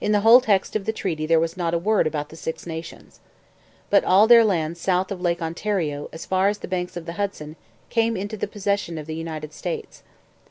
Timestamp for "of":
0.74-0.86, 5.12-5.20, 6.96-7.04, 8.96-9.04